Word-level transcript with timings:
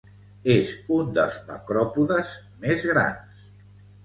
És 0.53 0.71
un 0.95 1.11
dels 1.17 1.37
macròpodes 1.51 2.33
més 2.65 2.89
grans. 2.95 3.47